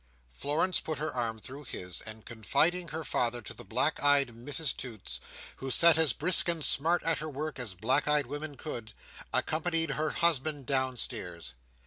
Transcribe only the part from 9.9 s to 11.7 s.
her husband downstairs.